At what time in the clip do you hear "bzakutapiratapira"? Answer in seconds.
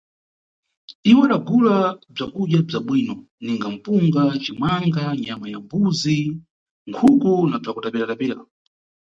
7.61-8.35